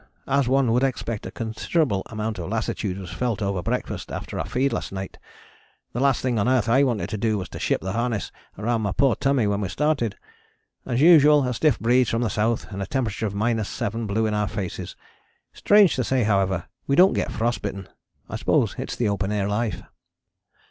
As 0.27 0.47
one 0.47 0.71
would 0.71 0.81
expect, 0.83 1.27
a 1.27 1.31
considerable 1.31 2.01
amount 2.07 2.39
of 2.39 2.49
lassitude 2.49 2.97
was 2.97 3.11
felt 3.13 3.39
over 3.39 3.61
breakfast 3.61 4.11
after 4.11 4.39
our 4.39 4.47
feed 4.47 4.73
last 4.73 4.91
night. 4.91 5.19
The 5.93 5.99
last 5.99 6.23
thing 6.23 6.39
on 6.39 6.49
earth 6.49 6.67
I 6.67 6.81
wanted 6.81 7.07
to 7.09 7.19
do 7.19 7.37
was 7.37 7.47
to 7.49 7.59
ship 7.59 7.81
the 7.81 7.91
harness 7.93 8.31
round 8.57 8.81
my 8.81 8.93
poor 8.93 9.13
tummy 9.13 9.45
when 9.45 9.61
we 9.61 9.69
started. 9.69 10.15
As 10.87 11.01
usual 11.01 11.43
a 11.47 11.53
stiff 11.53 11.79
breeze 11.79 12.09
from 12.09 12.23
the 12.23 12.31
south 12.31 12.65
and 12.71 12.81
a 12.81 12.87
temperature 12.87 13.27
of 13.27 13.35
7° 13.35 14.07
blew 14.07 14.25
in 14.25 14.33
our 14.33 14.47
faces. 14.47 14.95
Strange 15.53 15.95
to 15.97 16.03
say, 16.03 16.23
however, 16.23 16.65
we 16.87 16.95
don't 16.95 17.13
get 17.13 17.31
frost 17.31 17.61
bitten. 17.61 17.87
I 18.27 18.37
suppose 18.37 18.73
it 18.79 18.89
is 18.91 18.97
the 18.97 19.07
open 19.07 19.31
air 19.31 19.47
life. 19.47 19.83